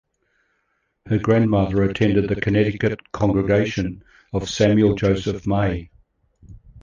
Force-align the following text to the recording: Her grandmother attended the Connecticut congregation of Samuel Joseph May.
Her 1.05 1.19
grandmother 1.19 1.83
attended 1.83 2.27
the 2.27 2.41
Connecticut 2.41 3.11
congregation 3.11 4.03
of 4.33 4.49
Samuel 4.49 4.95
Joseph 4.95 5.45
May. 5.45 5.91